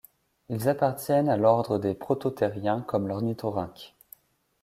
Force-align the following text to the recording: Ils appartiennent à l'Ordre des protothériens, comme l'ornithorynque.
Ils 0.49 0.67
appartiennent 0.67 1.29
à 1.29 1.37
l'Ordre 1.37 1.77
des 1.77 1.93
protothériens, 1.93 2.81
comme 2.81 3.07
l'ornithorynque. 3.07 3.93